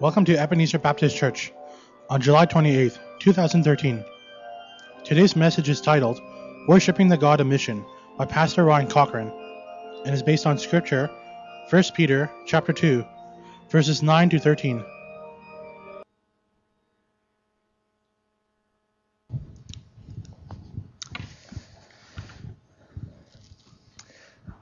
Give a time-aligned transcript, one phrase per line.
[0.00, 1.52] Welcome to Ebenezer Baptist Church
[2.08, 4.02] on July 28th, 2013.
[5.04, 6.18] Today's message is titled
[6.66, 7.84] Worshipping the God of Mission
[8.16, 9.30] by Pastor Ryan Cochran
[10.06, 11.10] and is based on scripture
[11.68, 13.04] 1 Peter chapter 2
[13.68, 14.82] verses 9 to 13.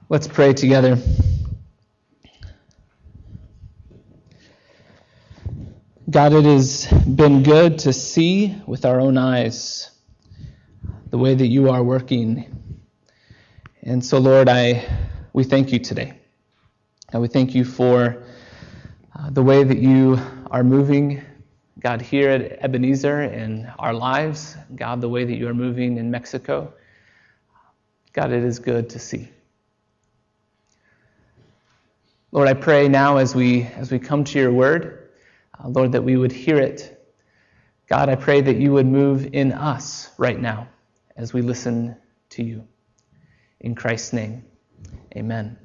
[0.09, 0.99] Let's pray together.
[6.19, 9.89] God, it has been good to see with our own eyes
[11.11, 12.75] the way that you are working.
[13.83, 14.85] And so, Lord, I
[15.33, 16.19] we thank you today.
[17.13, 18.25] And we thank you for
[19.17, 20.19] uh, the way that you
[20.51, 21.23] are moving,
[21.79, 24.57] God, here at Ebenezer in our lives.
[24.75, 26.75] God, the way that you are moving in Mexico.
[28.13, 29.29] God, it is good to see.
[32.33, 34.98] Lord, I pray now as we as we come to your word
[35.63, 36.95] uh, Lord, that we would hear it.
[37.89, 40.69] God, I pray that you would move in us right now
[41.17, 41.97] as we listen
[42.31, 42.67] to you.
[43.61, 44.45] In Christ's name,
[45.17, 45.59] amen.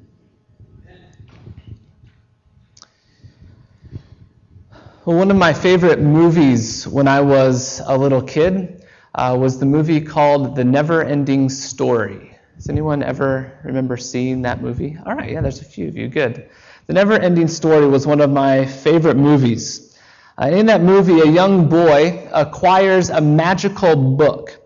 [5.06, 8.86] Well, one of my favorite movies when I was a little kid
[9.16, 12.38] uh, was the movie called The Never Ending Story.
[12.56, 14.98] Does anyone ever remember seeing that movie?
[15.06, 16.08] All right, yeah, there's a few of you.
[16.08, 16.50] Good.
[16.88, 19.83] The Never Ending Story was one of my favorite movies.
[20.42, 24.60] Uh, in that movie, a young boy acquires a magical book.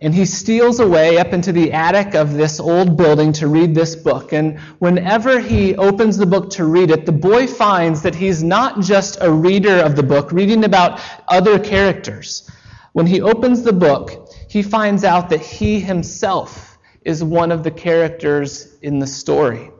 [0.00, 3.96] And he steals away up into the attic of this old building to read this
[3.96, 4.32] book.
[4.32, 8.80] And whenever he opens the book to read it, the boy finds that he's not
[8.80, 12.50] just a reader of the book, reading about other characters.
[12.92, 17.70] When he opens the book, he finds out that he himself is one of the
[17.70, 19.70] characters in the story.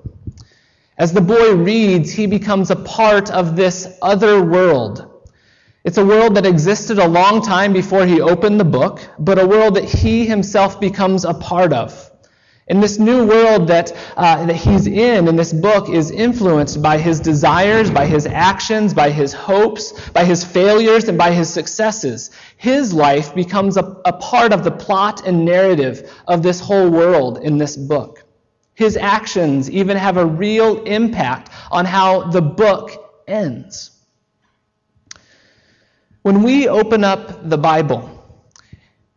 [0.96, 5.15] As the boy reads, he becomes a part of this other world.
[5.86, 9.46] It's a world that existed a long time before he opened the book, but a
[9.46, 12.10] world that he himself becomes a part of.
[12.66, 16.98] And this new world that, uh, that he's in in this book is influenced by
[16.98, 22.32] his desires, by his actions, by his hopes, by his failures, and by his successes.
[22.56, 27.44] His life becomes a, a part of the plot and narrative of this whole world
[27.44, 28.24] in this book.
[28.74, 33.95] His actions even have a real impact on how the book ends.
[36.26, 38.10] When we open up the Bible,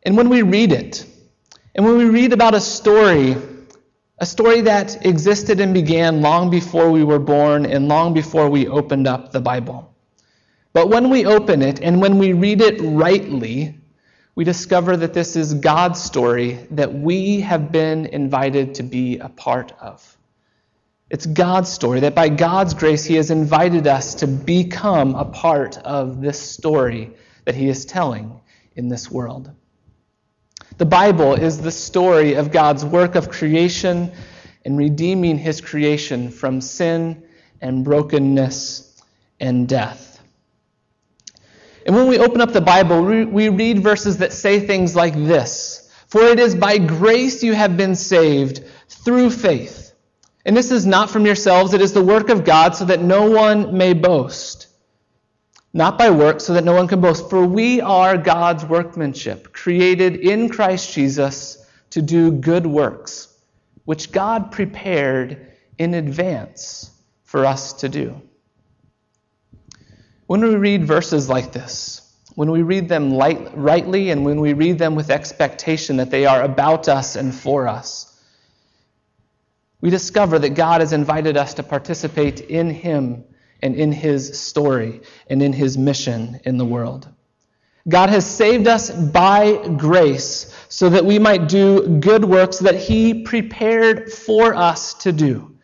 [0.03, 1.07] and when we read it,
[1.73, 3.35] and when we read about a story,
[4.19, 8.67] a story that existed and began long before we were born and long before we
[8.67, 9.91] opened up the Bible.
[10.71, 13.75] But when we open it and when we read it rightly,
[14.35, 19.29] we discover that this is God's story that we have been invited to be a
[19.29, 20.15] part of.
[21.09, 25.77] It's God's story that by God's grace, He has invited us to become a part
[25.77, 27.11] of this story
[27.45, 28.39] that He is telling
[28.75, 29.51] in this world.
[30.77, 34.11] The Bible is the story of God's work of creation
[34.63, 37.23] and redeeming His creation from sin
[37.59, 39.01] and brokenness
[39.39, 40.21] and death.
[41.87, 45.91] And when we open up the Bible, we read verses that say things like this
[46.07, 49.88] For it is by grace you have been saved through faith.
[50.45, 53.29] And this is not from yourselves, it is the work of God, so that no
[53.29, 54.67] one may boast.
[55.73, 57.29] Not by works, so that no one can boast.
[57.29, 63.27] For we are God's workmanship, created in Christ Jesus to do good works,
[63.85, 65.47] which God prepared
[65.77, 66.91] in advance
[67.23, 68.21] for us to do.
[70.25, 72.01] When we read verses like this,
[72.35, 76.25] when we read them light, rightly and when we read them with expectation that they
[76.25, 78.08] are about us and for us,
[79.81, 83.23] we discover that God has invited us to participate in Him
[83.61, 87.07] and in His story and in His mission in the world.
[87.87, 93.23] God has saved us by grace so that we might do good works that He
[93.23, 95.55] prepared for us to do.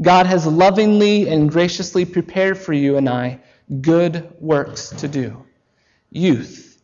[0.00, 3.40] God has lovingly and graciously prepared for you and I
[3.80, 5.44] good works to do.
[6.10, 6.82] Youth,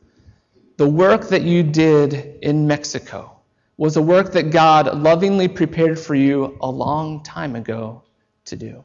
[0.77, 3.38] the work that you did in Mexico
[3.79, 8.03] was a work that God lovingly prepared for you a long time ago
[8.47, 8.85] to do.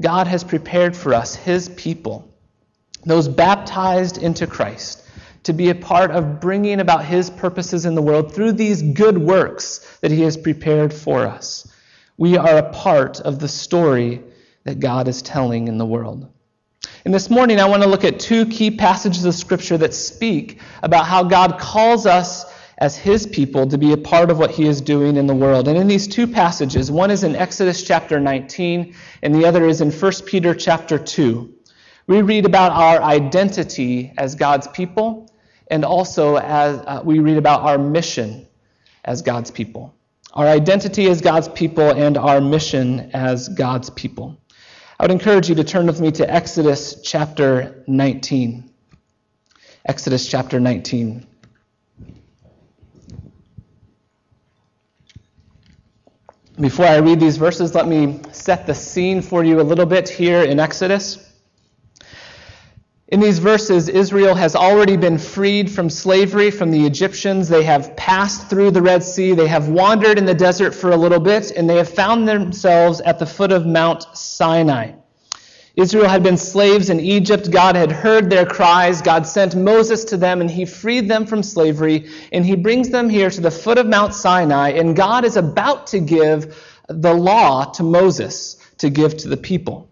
[0.00, 2.28] God has prepared for us, His people,
[3.04, 5.04] those baptized into Christ,
[5.44, 9.16] to be a part of bringing about His purposes in the world through these good
[9.16, 11.72] works that He has prepared for us.
[12.18, 14.22] We are a part of the story
[14.64, 16.28] that God is telling in the world.
[17.04, 20.60] And this morning, I want to look at two key passages of Scripture that speak
[20.82, 22.44] about how God calls us
[22.78, 25.68] as his people to be a part of what he is doing in the world.
[25.68, 29.80] And in these two passages, one is in Exodus chapter 19 and the other is
[29.80, 31.54] in 1 Peter chapter 2.
[32.06, 35.30] We read about our identity as God's people
[35.68, 38.46] and also as uh, we read about our mission
[39.04, 39.94] as God's people.
[40.34, 44.38] Our identity as God's people and our mission as God's people.
[44.98, 48.70] I would encourage you to turn with me to Exodus chapter 19.
[49.84, 51.26] Exodus chapter 19.
[56.58, 60.08] Before I read these verses, let me set the scene for you a little bit
[60.08, 61.25] here in Exodus.
[63.08, 67.48] In these verses, Israel has already been freed from slavery from the Egyptians.
[67.48, 69.32] They have passed through the Red Sea.
[69.32, 73.00] They have wandered in the desert for a little bit, and they have found themselves
[73.00, 74.94] at the foot of Mount Sinai.
[75.76, 77.48] Israel had been slaves in Egypt.
[77.52, 79.02] God had heard their cries.
[79.02, 82.10] God sent Moses to them, and he freed them from slavery.
[82.32, 85.86] And he brings them here to the foot of Mount Sinai, and God is about
[85.88, 89.85] to give the law to Moses to give to the people.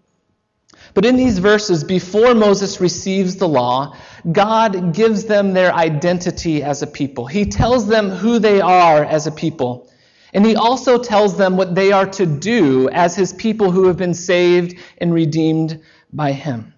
[0.94, 3.96] But in these verses, before Moses receives the law,
[4.30, 7.26] God gives them their identity as a people.
[7.26, 9.90] He tells them who they are as a people.
[10.32, 13.96] And he also tells them what they are to do as his people who have
[13.96, 15.82] been saved and redeemed
[16.12, 16.74] by him.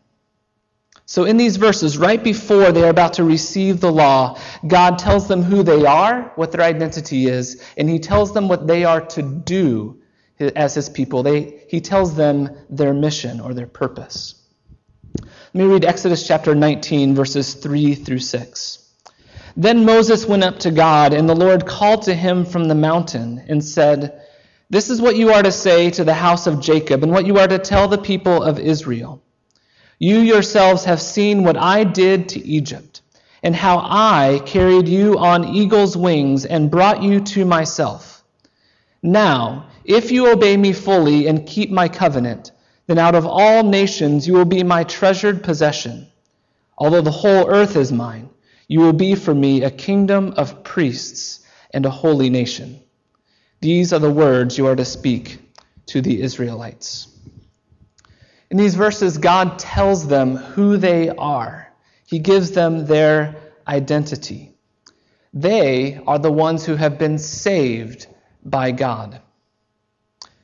[1.08, 5.28] So, in these verses, right before they are about to receive the law, God tells
[5.28, 9.00] them who they are, what their identity is, and he tells them what they are
[9.00, 10.00] to do
[10.38, 11.22] as his people.
[11.22, 14.34] They, he tells them their mission or their purpose.
[15.18, 18.86] Let me read Exodus chapter 19, verses 3 through 6.
[19.56, 23.42] Then Moses went up to God, and the Lord called to him from the mountain
[23.48, 24.20] and said,
[24.68, 27.38] This is what you are to say to the house of Jacob, and what you
[27.38, 29.22] are to tell the people of Israel.
[29.98, 33.00] You yourselves have seen what I did to Egypt,
[33.42, 38.22] and how I carried you on eagle's wings and brought you to myself.
[39.02, 42.50] Now, if you obey me fully and keep my covenant,
[42.86, 46.08] then out of all nations you will be my treasured possession,
[46.76, 48.28] although the whole earth is mine.
[48.68, 52.80] You will be for me a kingdom of priests and a holy nation.
[53.60, 55.38] These are the words you are to speak
[55.86, 57.08] to the Israelites.
[58.50, 61.72] In these verses, God tells them who they are,
[62.06, 63.36] He gives them their
[63.66, 64.52] identity.
[65.32, 68.06] They are the ones who have been saved
[68.44, 69.20] by God.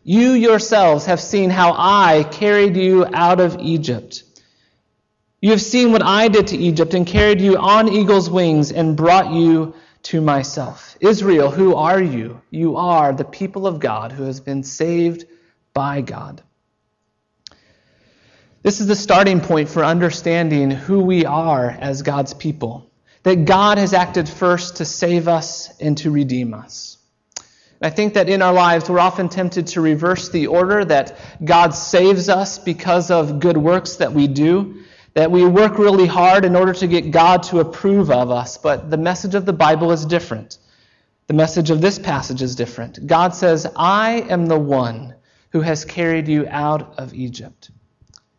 [0.05, 4.25] You yourselves have seen how I carried you out of Egypt.
[5.41, 8.97] You have seen what I did to Egypt and carried you on eagle's wings and
[8.97, 10.97] brought you to myself.
[11.01, 12.41] Israel, who are you?
[12.51, 15.25] You are the people of God who has been saved
[15.73, 16.43] by God.
[18.63, 22.91] This is the starting point for understanding who we are as God's people.
[23.23, 26.99] That God has acted first to save us and to redeem us.
[27.83, 31.71] I think that in our lives, we're often tempted to reverse the order that God
[31.71, 34.85] saves us because of good works that we do
[35.15, 38.91] that we work really hard in order to get God to approve of us, but
[38.91, 40.59] the message of the Bible is different.
[41.27, 43.07] The message of this passage is different.
[43.07, 45.15] God says, I am the one
[45.51, 47.71] who has carried you out of Egypt.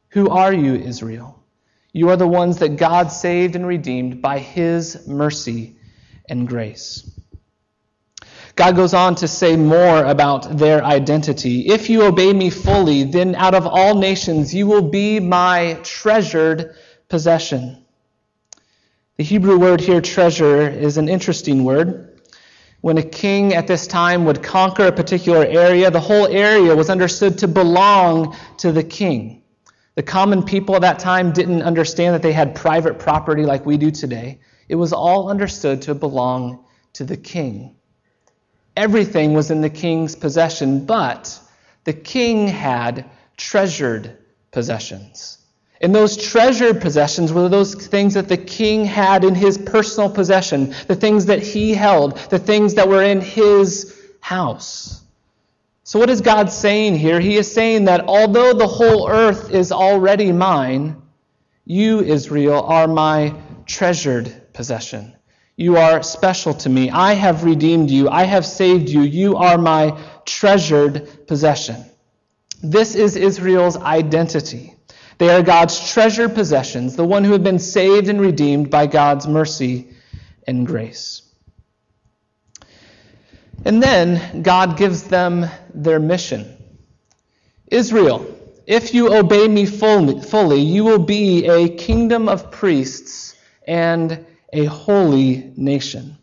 [0.09, 1.43] Who are you, Israel?
[1.91, 5.75] You are the ones that God saved and redeemed by his mercy
[6.27, 7.09] and grace.
[8.55, 11.67] God goes on to say more about their identity.
[11.67, 16.75] If you obey me fully, then out of all nations you will be my treasured
[17.09, 17.83] possession.
[19.17, 22.21] The Hebrew word here, treasure, is an interesting word.
[22.81, 26.89] When a king at this time would conquer a particular area, the whole area was
[26.89, 29.41] understood to belong to the king.
[29.95, 33.77] The common people at that time didn't understand that they had private property like we
[33.77, 34.39] do today.
[34.67, 37.75] It was all understood to belong to the king.
[38.75, 41.39] Everything was in the king's possession, but
[41.83, 43.05] the king had
[43.37, 44.17] treasured
[44.51, 45.37] possessions.
[45.81, 50.73] And those treasured possessions were those things that the king had in his personal possession,
[50.87, 55.03] the things that he held, the things that were in his house.
[55.83, 57.19] So, what is God saying here?
[57.19, 61.01] He is saying that although the whole earth is already mine,
[61.65, 65.13] you, Israel, are my treasured possession.
[65.55, 66.89] You are special to me.
[66.89, 68.09] I have redeemed you.
[68.09, 69.01] I have saved you.
[69.01, 71.85] You are my treasured possession.
[72.61, 74.75] This is Israel's identity.
[75.19, 79.27] They are God's treasured possessions, the one who have been saved and redeemed by God's
[79.27, 79.89] mercy
[80.47, 81.21] and grace.
[83.63, 86.57] And then God gives them their mission.
[87.67, 88.25] Israel,
[88.65, 93.35] if you obey me fully, you will be a kingdom of priests
[93.67, 96.17] and a holy nation.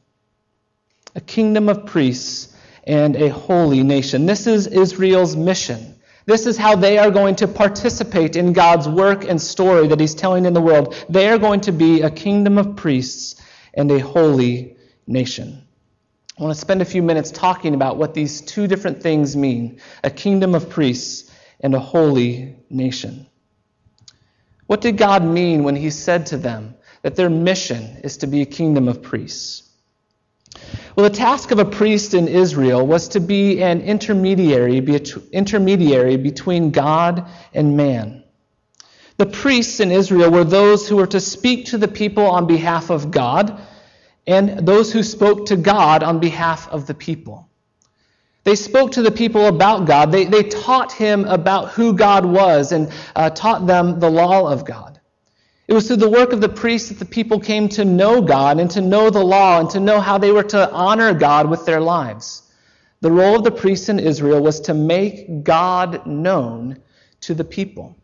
[1.15, 4.27] a kingdom of priests and a holy nation.
[4.27, 5.97] This is Israel's mission.
[6.27, 10.15] This is how they are going to participate in God's work and story that He's
[10.15, 10.95] telling in the world.
[11.09, 13.43] They are going to be a kingdom of priests
[13.75, 15.63] and a holy nation.
[16.39, 19.81] I want to spend a few minutes talking about what these two different things mean
[20.05, 23.27] a kingdom of priests and a holy nation.
[24.67, 28.43] What did God mean when He said to them that their mission is to be
[28.43, 29.69] a kingdom of priests?
[30.97, 34.79] Well, the task of a priest in Israel was to be an intermediary,
[35.33, 38.25] intermediary between God and man.
[39.17, 42.91] The priests in Israel were those who were to speak to the people on behalf
[42.91, 43.61] of God
[44.27, 47.49] and those who spoke to God on behalf of the people.
[48.45, 50.11] They spoke to the people about God.
[50.13, 54.65] They, they taught him about who God was and uh, taught them the law of
[54.65, 54.90] God.
[55.71, 58.59] It was through the work of the priests that the people came to know God
[58.59, 61.65] and to know the law and to know how they were to honor God with
[61.65, 62.43] their lives.
[63.03, 66.79] The role of the priests in Israel was to make God known
[67.21, 67.97] to the people.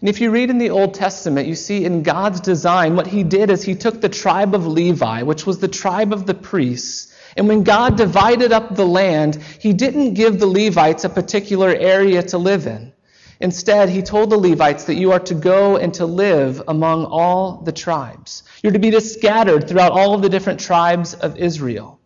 [0.00, 3.22] And if you read in the Old Testament, you see in God's design, what he
[3.22, 7.14] did is he took the tribe of Levi, which was the tribe of the priests,
[7.36, 12.20] and when God divided up the land, he didn't give the Levites a particular area
[12.24, 12.92] to live in.
[13.40, 17.58] Instead, he told the Levites that you are to go and to live among all
[17.58, 18.42] the tribes.
[18.62, 22.00] You're to be scattered throughout all of the different tribes of Israel.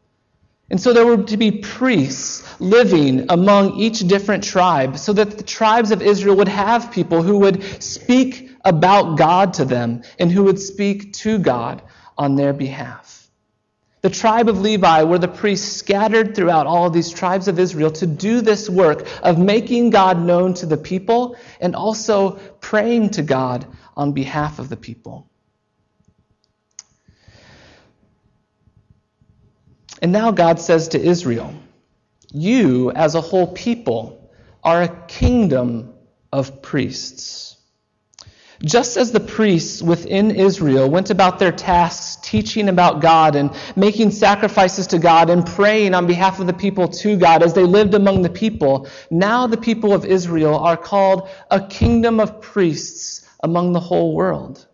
[0.70, 5.42] And so there were to be priests living among each different tribe so that the
[5.42, 10.44] tribes of Israel would have people who would speak about God to them and who
[10.44, 11.82] would speak to God
[12.16, 13.12] on their behalf.
[14.02, 18.06] The tribe of Levi were the priests scattered throughout all these tribes of Israel to
[18.06, 23.64] do this work of making God known to the people and also praying to God
[23.97, 25.30] on behalf of the people.
[30.00, 31.54] And now God says to Israel,
[32.32, 34.32] You, as a whole people,
[34.64, 35.94] are a kingdom
[36.32, 37.56] of priests.
[38.64, 44.12] Just as the priests within Israel went about their tasks teaching about God and making
[44.12, 47.95] sacrifices to God and praying on behalf of the people to God as they lived
[47.95, 53.73] among the people, now the people of Israel are called a kingdom of priests among
[53.73, 54.64] the whole world.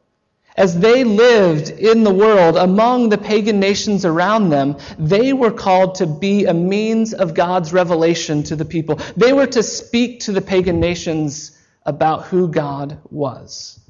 [0.54, 5.94] As they lived in the world among the pagan nations around them, they were called
[5.96, 8.96] to be a means of God's revelation to the people.
[9.16, 13.80] They were to speak to the pagan nations about who God was.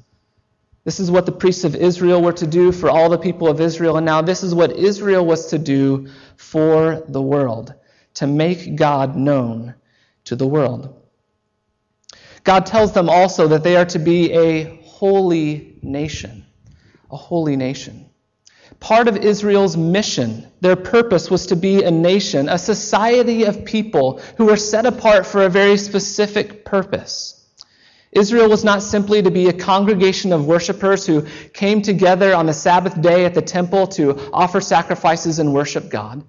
[0.85, 3.61] This is what the priests of Israel were to do for all the people of
[3.61, 7.73] Israel, and now this is what Israel was to do for the world
[8.15, 9.75] to make God known
[10.25, 10.95] to the world.
[12.43, 16.45] God tells them also that they are to be a holy nation.
[17.11, 18.09] A holy nation.
[18.79, 24.21] Part of Israel's mission, their purpose was to be a nation, a society of people
[24.37, 27.38] who were set apart for a very specific purpose.
[28.11, 32.53] Israel was not simply to be a congregation of worshipers who came together on the
[32.53, 36.23] Sabbath day at the temple to offer sacrifices and worship God.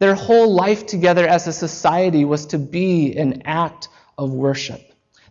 [0.00, 4.80] Their whole life together as a society was to be an act of worship.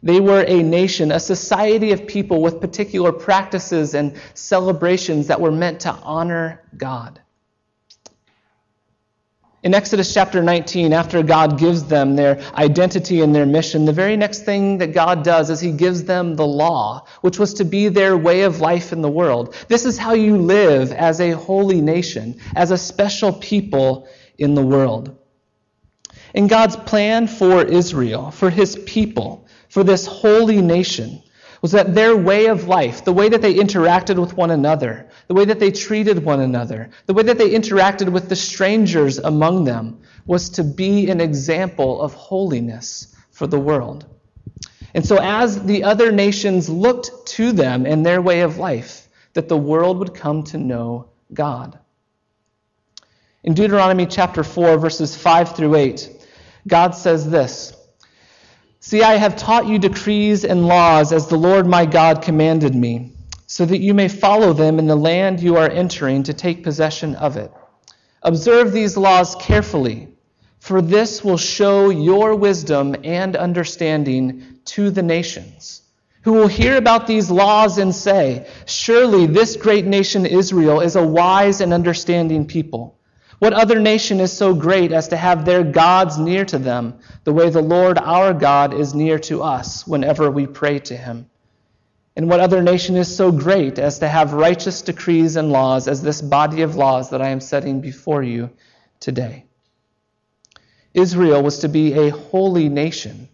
[0.02, 5.52] They were a nation, a society of people with particular practices and celebrations that were
[5.52, 7.22] meant to honor God.
[9.64, 14.18] In Exodus chapter 19, after God gives them their identity and their mission, the very
[14.18, 17.88] next thing that God does is He gives them the law, which was to be
[17.88, 19.56] their way of life in the world.
[19.70, 24.62] This is how you live as a holy nation, as a special people in the
[24.62, 25.18] world.
[26.36, 31.24] And God's plan for Israel, for His people, for this holy nation,
[31.64, 35.34] was that their way of life, the way that they interacted with one another, the
[35.34, 39.64] way that they treated one another, the way that they interacted with the strangers among
[39.64, 44.06] them, was to be an example of holiness for the world.
[44.94, 49.48] And so, as the other nations looked to them and their way of life, that
[49.48, 51.80] the world would come to know God.
[53.46, 56.28] In Deuteronomy chapter 4, verses 5 through 8,
[56.68, 57.74] God says this.
[58.86, 63.14] See, I have taught you decrees and laws as the Lord my God commanded me,
[63.48, 67.16] so that you may follow them in the land you are entering to take possession
[67.16, 67.50] of it.
[68.24, 70.10] Observe these laws carefully,
[70.60, 75.84] for this will show your wisdom and understanding to the nations,
[76.24, 81.08] who will hear about these laws and say, Surely this great nation Israel is a
[81.08, 83.00] wise and understanding people.
[83.44, 87.34] What other nation is so great as to have their gods near to them, the
[87.34, 91.30] way the Lord our God is near to us whenever we pray to him?
[92.16, 96.02] And what other nation is so great as to have righteous decrees and laws as
[96.02, 98.50] this body of laws that I am setting before you
[99.02, 99.44] today.
[100.94, 103.28] Israel was to be a holy nation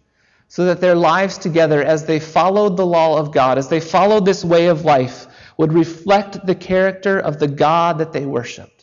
[0.48, 4.24] so that their lives together, as they followed the law of God, as they followed
[4.24, 8.79] this way of life, would reflect the character of the God that they worshiped.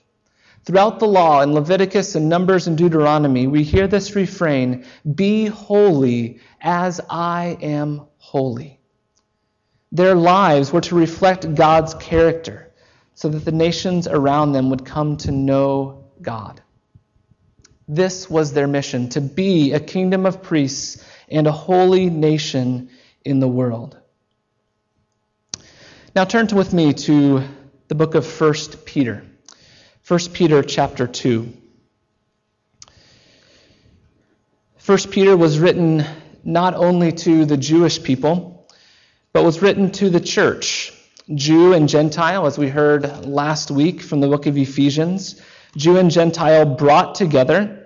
[0.68, 4.84] Throughout the law in Leviticus and Numbers and Deuteronomy, we hear this refrain
[5.16, 8.82] Be holy as I am holy.
[9.94, 12.74] Their lives were to reflect God's character
[13.14, 16.62] so that the nations around them would come to know God.
[17.88, 22.90] This was their mission to be a kingdom of priests and a holy nation
[23.24, 23.98] in the world.
[26.14, 27.44] Now turn with me to
[27.88, 29.24] the book of 1 Peter.
[30.08, 31.52] 1 Peter chapter 2.
[34.86, 36.06] 1 Peter was written
[36.46, 38.70] not only to the Jewish people,
[39.34, 40.94] but was written to the church,
[41.36, 45.42] Jew and Gentile, as we heard last week from the book of Ephesians.
[45.76, 47.86] Jew and Gentile brought together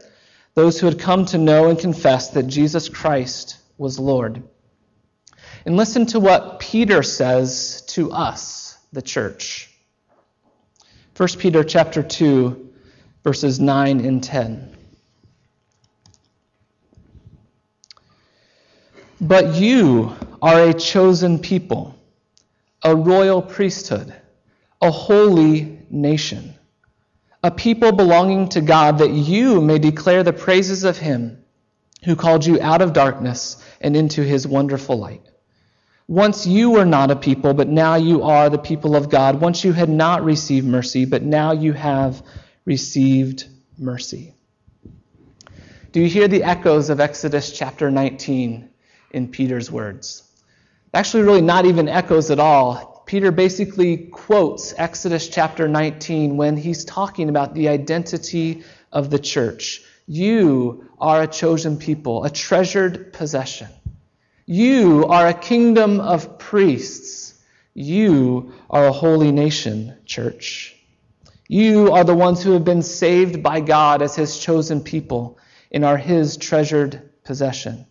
[0.53, 4.43] those who had come to know and confess that Jesus Christ was Lord.
[5.65, 9.70] And listen to what Peter says to us, the church.
[11.17, 12.69] 1 Peter chapter 2
[13.23, 14.75] verses 9 and 10.
[19.19, 21.95] But you are a chosen people,
[22.83, 24.13] a royal priesthood,
[24.81, 26.55] a holy nation
[27.43, 31.43] a people belonging to God, that you may declare the praises of him
[32.03, 35.21] who called you out of darkness and into his wonderful light.
[36.11, 39.39] Once you were not a people, but now you are the people of God.
[39.39, 42.21] Once you had not received mercy, but now you have
[42.65, 43.45] received
[43.77, 44.33] mercy.
[45.93, 48.69] Do you hear the echoes of Exodus chapter 19
[49.11, 50.23] in Peter's words?
[50.93, 53.03] Actually, really not even echoes at all.
[53.05, 59.81] Peter basically quotes Exodus chapter 19 when he's talking about the identity of the church.
[60.07, 63.69] You are a chosen people, a treasured possession.
[64.53, 67.35] You are a kingdom of priests.
[67.73, 70.75] You are a holy nation, church.
[71.47, 75.39] You are the ones who have been saved by God as his chosen people
[75.71, 77.85] and are his treasured possession.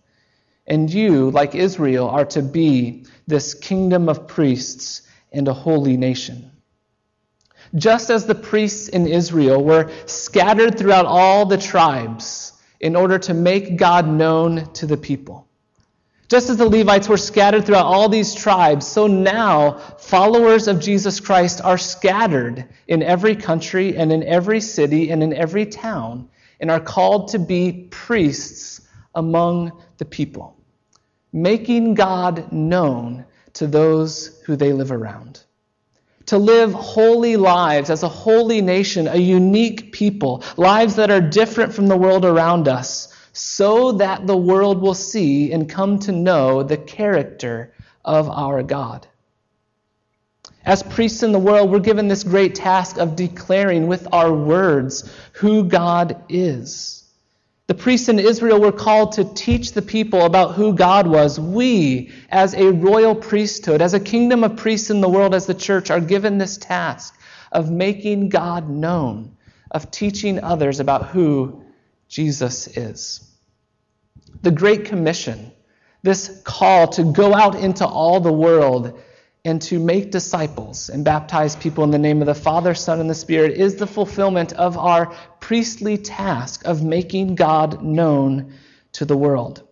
[0.67, 5.01] And you, like Israel, are to be this kingdom of priests
[5.33, 6.51] and a holy nation.
[7.75, 13.33] Just as the priests in Israel were scattered throughout all the tribes in order to
[13.33, 15.47] make God known to the people.
[16.31, 21.19] Just as the Levites were scattered throughout all these tribes, so now followers of Jesus
[21.19, 26.29] Christ are scattered in every country and in every city and in every town
[26.61, 28.83] and are called to be priests
[29.17, 30.57] among the people,
[31.33, 35.43] making God known to those who they live around.
[36.27, 41.75] To live holy lives as a holy nation, a unique people, lives that are different
[41.75, 46.63] from the world around us, so that the world will see and come to know
[46.63, 47.73] the character
[48.05, 49.07] of our God.
[50.63, 55.11] As priests in the world, we're given this great task of declaring with our words
[55.33, 57.03] who God is.
[57.67, 61.41] The priests in Israel were called to teach the people about who God was.
[61.41, 65.55] We, as a royal priesthood, as a kingdom of priests in the world, as the
[65.55, 67.19] church, are given this task
[67.53, 69.35] of making God known,
[69.71, 71.65] of teaching others about who
[72.07, 73.30] Jesus is.
[74.43, 75.53] The Great Commission,
[76.03, 79.01] this call to go out into all the world
[79.45, 83.09] and to make disciples and baptize people in the name of the Father, Son, and
[83.09, 88.53] the Spirit is the fulfillment of our priestly task of making God known
[88.93, 89.67] to the world.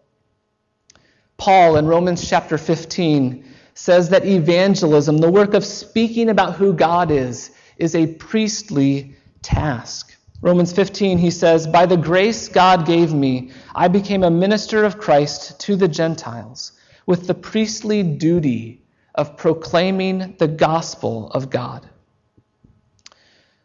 [1.37, 3.45] Paul in Romans chapter 15
[3.75, 10.17] says that evangelism, the work of speaking about who God is, is a priestly task.
[10.41, 14.99] Romans 15, he says, By the grace God gave me, I became a minister of
[14.99, 16.73] Christ to the Gentiles
[17.07, 18.83] with the priestly duty
[19.17, 21.89] of proclaiming the gospel of God.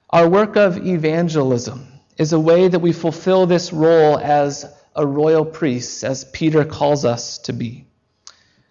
[0.10, 5.46] Our work of evangelism is a way that we fulfill this role as a royal
[5.46, 7.86] priest, as Peter calls us to be.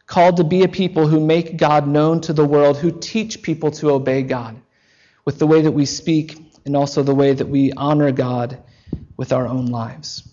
[0.07, 3.71] Called to be a people who make God known to the world, who teach people
[3.73, 4.61] to obey God
[5.25, 8.59] with the way that we speak and also the way that we honor God
[9.17, 10.29] with our own lives.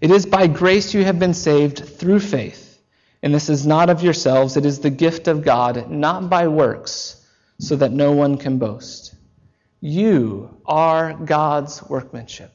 [0.00, 2.80] It is by grace you have been saved through faith.
[3.22, 7.24] And this is not of yourselves, it is the gift of God, not by works,
[7.60, 9.14] so that no one can boast.
[9.80, 12.52] You are God's workmanship,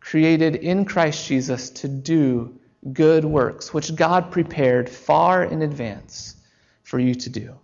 [0.00, 2.58] created in Christ Jesus to do
[2.92, 6.34] good works, which God prepared far in advance
[6.82, 7.56] for you to do.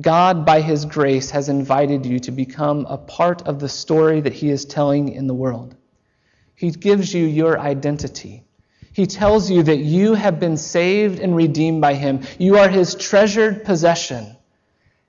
[0.00, 4.32] God, by His grace, has invited you to become a part of the story that
[4.32, 5.76] He is telling in the world.
[6.56, 8.42] He gives you your identity.
[8.92, 12.22] He tells you that you have been saved and redeemed by Him.
[12.38, 14.36] You are His treasured possession.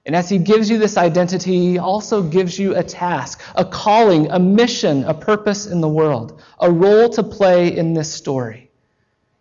[0.05, 4.29] And as He gives you this identity, He also gives you a task, a calling,
[4.29, 8.69] a mission, a purpose in the world, a role to play in this story.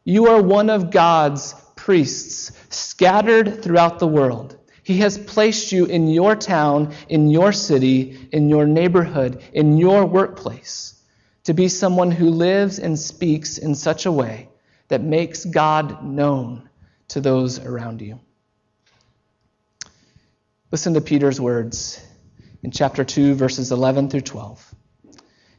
[0.05, 4.57] You are one of God's priests scattered throughout the world.
[4.85, 10.05] He has placed you in your town, in your city, in your neighborhood, in your
[10.05, 11.03] workplace
[11.45, 14.49] to be someone who lives and speaks in such a way
[14.89, 16.69] that makes God known
[17.09, 18.21] to those around you.
[20.71, 22.05] Listen to Peter's words
[22.63, 24.75] in chapter 2, verses 11 through 12.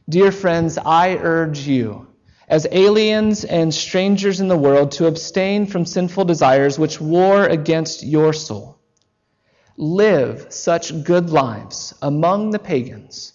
[0.08, 2.06] Dear friends, I urge you,
[2.46, 8.04] as aliens and strangers in the world, to abstain from sinful desires which war against
[8.04, 8.75] your soul
[9.76, 13.32] live such good lives among the pagans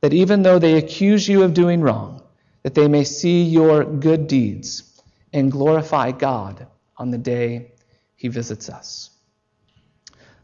[0.00, 2.22] that even though they accuse you of doing wrong,
[2.62, 5.00] that they may see your good deeds
[5.32, 6.66] and glorify God
[6.96, 7.72] on the day
[8.16, 9.10] he visits us.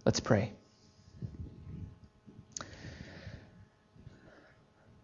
[0.04, 0.52] Let's pray.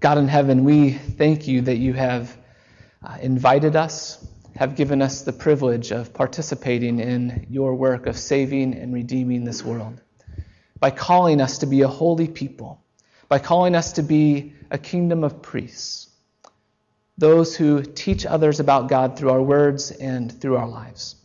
[0.01, 2.37] God in heaven, we thank you that you have
[3.03, 8.75] uh, invited us, have given us the privilege of participating in your work of saving
[8.75, 10.01] and redeeming this world
[10.79, 12.83] by calling us to be a holy people,
[13.29, 16.09] by calling us to be a kingdom of priests,
[17.19, 21.17] those who teach others about God through our words and through our lives.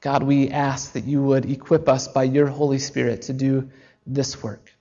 [0.00, 3.70] God, we ask that you would equip us by your Holy Spirit to do
[4.06, 4.72] this work.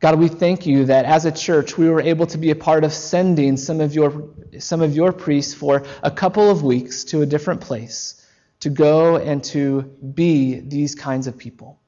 [0.00, 2.82] God, we thank you that as a church we were able to be a part
[2.82, 7.22] of sending some of your, some of your priests for a couple of weeks to
[7.22, 8.26] a different place
[8.60, 11.78] to go and to be these kinds of people.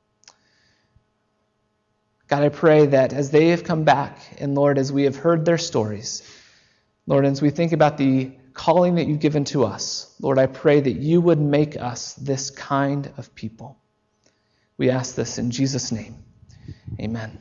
[2.28, 5.44] God, I pray that as they have come back, and Lord, as we have heard
[5.44, 6.22] their stories,
[7.06, 10.80] Lord, as we think about the calling that you've given to us, Lord, I pray
[10.80, 13.78] that you would make us this kind of people.
[14.78, 16.16] We ask this in Jesus' name.
[16.98, 17.38] Amen.